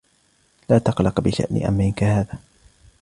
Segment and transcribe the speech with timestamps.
[0.69, 2.39] لا تقلق بشأن أمر كهذا.